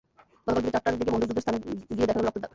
[0.47, 1.59] গতকাল বিকেল চারটার দিকে বন্দুকযুদ্ধের স্থানে
[1.95, 2.49] গিয়ে দেখা গেল রক্তের দাগ।